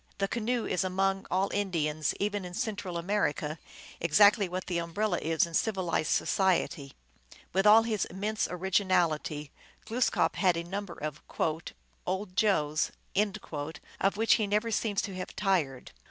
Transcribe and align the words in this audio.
The 0.17 0.27
canoe 0.27 0.65
is 0.65 0.83
among 0.83 1.27
all 1.29 1.51
Indians, 1.53 2.15
even 2.19 2.43
in 2.43 2.55
Central 2.55 2.97
America, 2.97 3.59
exactly 3.99 4.49
what 4.49 4.65
the 4.65 4.79
umbrella 4.79 5.19
is 5.19 5.45
in 5.45 5.53
civilized 5.53 6.09
society. 6.09 6.93
With 7.53 7.67
all 7.67 7.83
his 7.83 8.05
immense 8.05 8.47
originality 8.49 9.51
Glooskap 9.85 10.37
had 10.37 10.57
a 10.57 10.63
number 10.63 10.93
of" 10.95 11.21
old 12.07 12.35
Joes," 12.35 12.91
of 13.99 14.17
which 14.17 14.33
he 14.33 14.47
never 14.47 14.71
seems 14.71 15.03
to 15.03 15.13
have 15.17 15.35
tired. 15.35 15.91